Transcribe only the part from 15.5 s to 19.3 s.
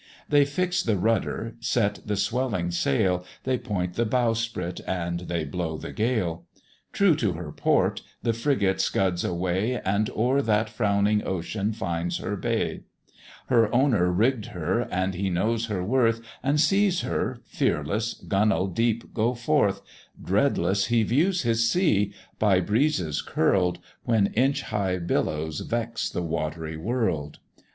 her worth, And sees her, fearless, gunwale deep